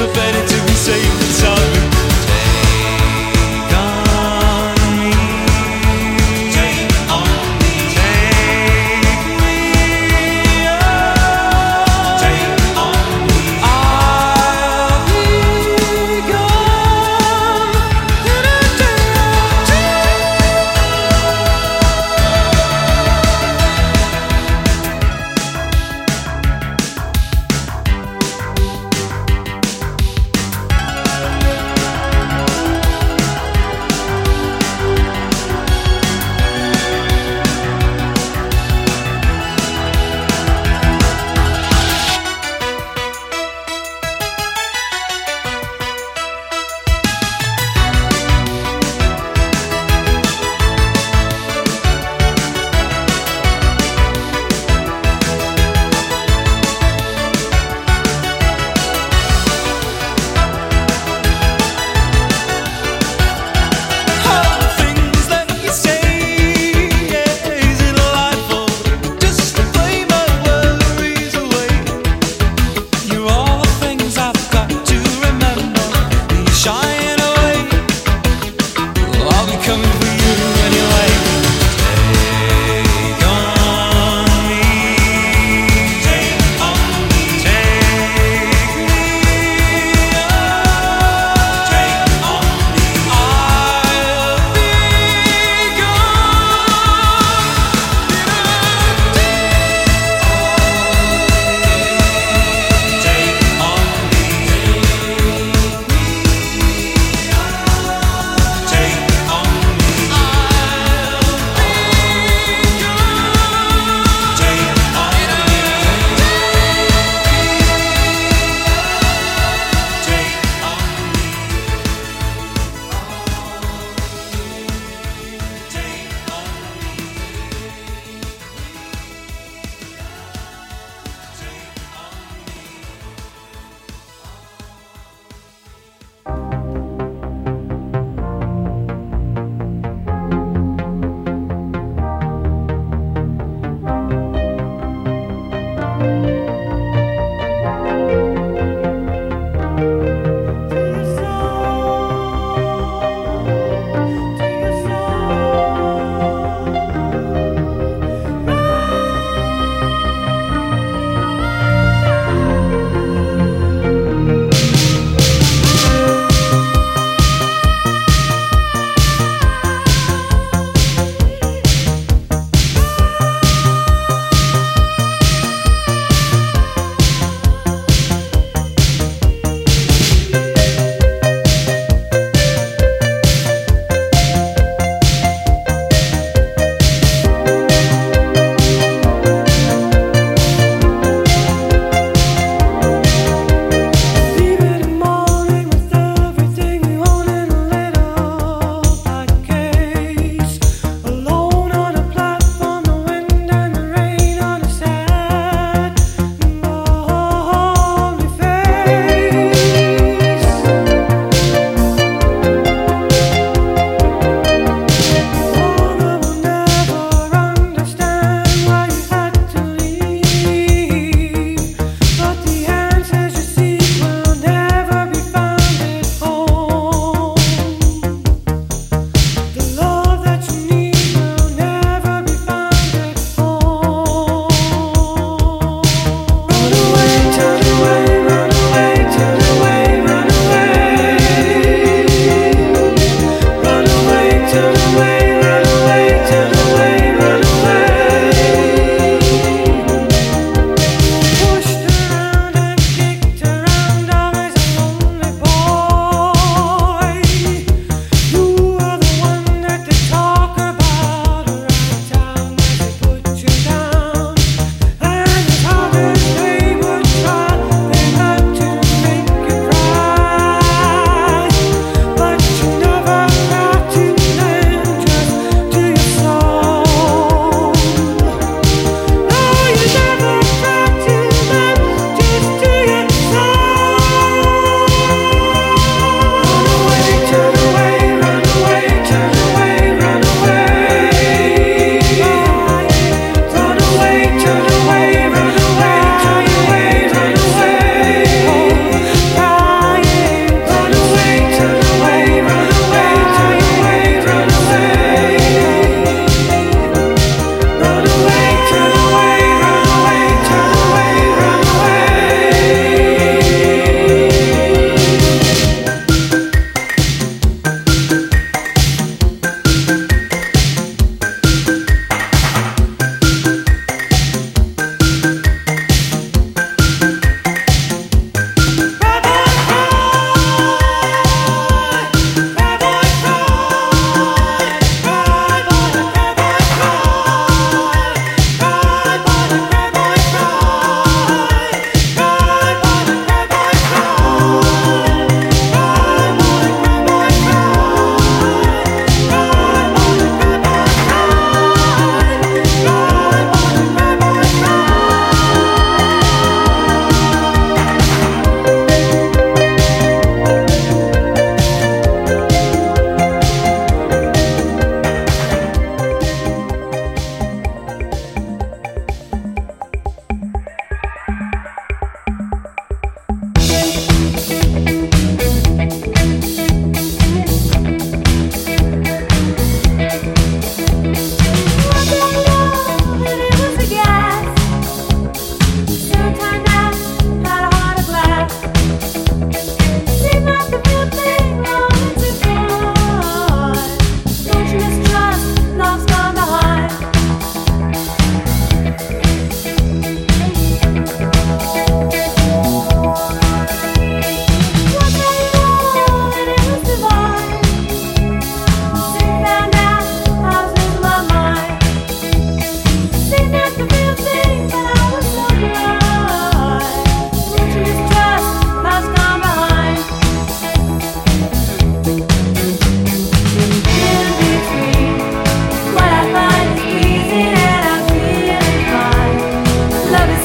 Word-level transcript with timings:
The 0.00 0.08
fade 0.14 0.39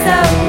so 0.05 0.44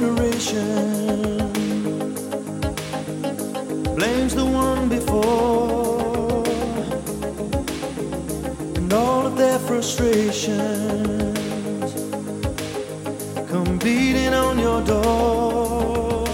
generation 0.00 1.36
blames 3.94 4.34
the 4.34 4.44
one 4.44 4.88
before 4.88 6.42
and 8.76 8.90
all 8.94 9.26
of 9.26 9.36
their 9.36 9.58
frustrations 9.58 10.58
come 13.50 13.78
beating 13.78 14.32
on 14.32 14.58
your 14.58 14.80
door. 14.82 16.26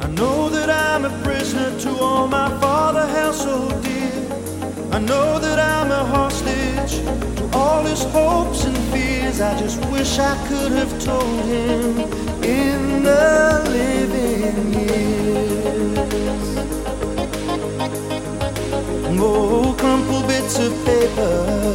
I 0.00 0.08
know 0.18 0.48
that 0.48 0.68
I'm 0.68 1.04
a 1.04 1.22
prisoner 1.22 1.78
to 1.84 1.90
all 2.00 2.26
my 2.26 2.48
father 2.60 3.06
held 3.06 3.36
so 3.36 3.56
dear. 3.82 4.12
I 4.90 4.98
know 4.98 5.38
that 5.38 5.58
I'm 5.60 5.92
a 5.92 6.04
hostage 6.16 6.94
to 7.38 7.48
all 7.52 7.84
his 7.84 8.02
hopes 8.02 8.64
and 8.64 8.75
things 9.36 9.40
I 9.40 9.58
just 9.58 9.84
wish 9.90 10.18
I 10.18 10.36
could 10.48 10.72
have 10.72 10.98
told 11.04 11.44
him 11.44 12.00
in 12.42 13.02
the 13.02 13.62
living 13.68 14.74
years. 14.74 15.98
Oh, 19.18 19.74
crumpled 19.78 20.26
bits 20.28 20.58
of 20.58 20.72
paper 20.84 21.74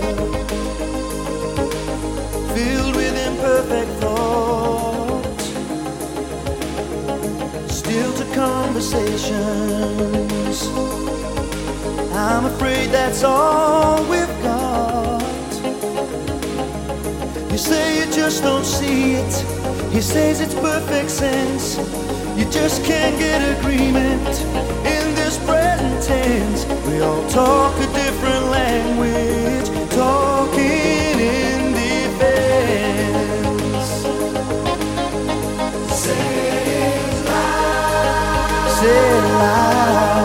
filled 2.53 2.95
with 2.95 3.17
imperfect 3.27 3.91
thoughts, 4.01 5.45
still 7.73 8.13
to 8.13 8.25
conversations. 8.33 10.67
I'm 12.13 12.45
afraid 12.45 12.91
that's 12.91 13.23
all 13.23 14.03
we've 14.09 14.43
got. 14.43 14.50
say 17.61 17.99
you 17.99 18.11
just 18.11 18.41
don't 18.43 18.65
see 18.65 19.13
it. 19.13 19.33
He 19.93 20.01
says 20.01 20.41
it's 20.41 20.55
perfect 20.55 21.11
sense. 21.11 21.77
You 22.37 22.45
just 22.49 22.83
can't 22.83 23.17
get 23.19 23.39
agreement 23.59 24.27
in 24.95 25.13
this 25.13 25.37
present 25.45 26.01
tense. 26.03 26.65
We 26.87 27.01
all 27.01 27.23
talk 27.29 27.77
a 27.77 27.87
different 27.93 28.45
language, 28.47 29.69
talking 29.91 31.19
in 31.19 31.73
defense. 31.73 33.51
Say 36.03 36.17
it 36.87 37.25
loud. 37.27 38.69
Say 38.79 39.17
it 39.17 39.23
loud. 39.39 40.20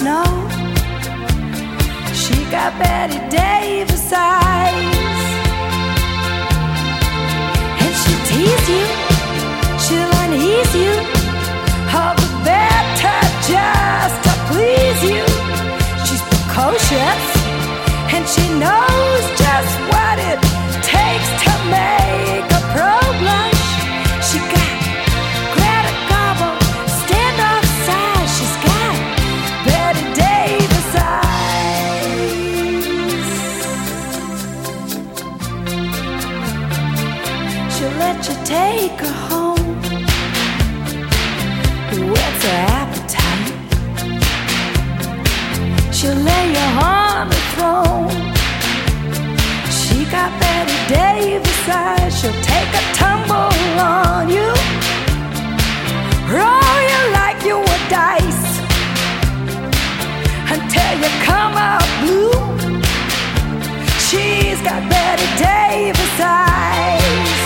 Snow. 0.00 0.24
She 2.14 2.32
got 2.50 2.72
Bette 2.80 3.20
Davis 3.28 4.10
eyes. 4.10 5.26
And 7.82 7.92
she'll 8.00 8.24
tease 8.32 8.68
you, 8.76 8.86
she'll 9.84 10.14
unease 10.24 10.74
you. 10.74 10.94
All 11.92 12.14
the 12.16 12.30
better 12.48 13.20
just 13.52 14.16
to 14.24 14.32
please 14.48 15.00
you. 15.04 15.24
She's 16.06 16.24
precocious, 16.32 17.22
and 18.16 18.24
she 18.24 18.44
knows 18.56 19.22
just 19.36 19.72
what 19.92 20.16
it 20.30 20.40
takes 20.80 21.30
to 21.44 21.52
make 21.68 22.48
a 22.56 22.62
pro 22.72 23.00
throne. 47.60 48.08
She 49.80 49.98
got 50.16 50.30
Bette 50.40 50.76
Davis 50.88 51.62
eyes. 51.68 52.12
She'll 52.18 52.40
take 52.52 52.70
a 52.80 52.84
tumble 53.00 53.54
on 53.78 54.28
you. 54.36 54.50
Roll 56.36 56.78
you 56.90 57.00
like 57.20 57.38
you 57.48 57.56
were 57.66 57.84
dice 57.98 58.46
until 60.54 60.92
you 61.02 61.10
come 61.28 61.54
out 61.70 61.88
blue. 62.00 62.40
She's 64.06 64.58
got 64.68 64.80
Bette 64.92 65.26
Davis 65.44 66.16
eyes. 66.20 67.40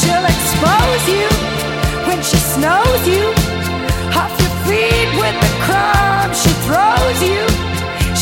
She'll 0.00 0.28
expose 0.34 1.04
you 1.14 1.28
when 2.08 2.20
she 2.28 2.38
snows 2.54 3.02
you 3.14 3.24
off 4.20 4.34
your 4.42 4.54
feet 4.66 5.10
with 5.22 5.36
the 5.44 5.52
crumbs 5.64 6.36
she 6.42 6.52
throws 6.66 7.20
you. 7.22 7.67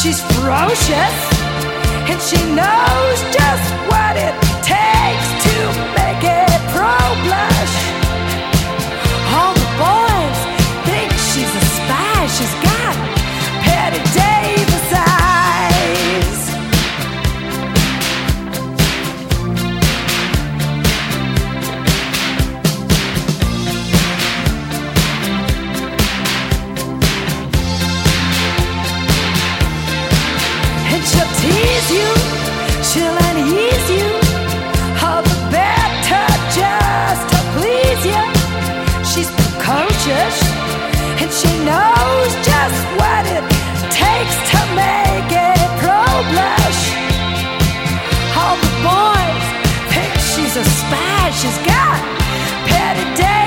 She's 0.07 0.23
ferocious 0.23 1.17
and 2.07 2.23
she 2.23 2.39
knows 2.55 3.19
just 3.35 3.67
what 3.91 4.15
it 4.15 4.35
takes 4.63 5.29
to 5.47 5.55
make 5.99 6.23
it 6.23 6.61
pro 6.71 6.95
blush. 7.27 7.77
All 9.35 9.53
the 9.53 9.71
boys 9.83 10.39
think 10.87 11.11
she's 11.11 11.51
a 11.51 11.65
spy. 11.75 12.27
She's 12.39 12.55
got 12.63 12.76
she 41.41 41.53
knows 41.69 42.31
just 42.49 42.81
what 42.97 43.23
it 43.37 43.45
takes 43.93 44.37
to 44.53 44.61
make 44.73 45.31
it 45.31 45.69
pro 45.83 46.03
blush. 46.33 46.83
All 48.41 48.57
the 48.57 48.73
boys 48.89 49.47
think 49.93 50.13
she's 50.33 50.57
a 50.57 50.65
spy. 50.65 51.31
She's 51.41 51.59
got 51.69 52.01
Bette 52.67 53.05
Davis 53.21 53.46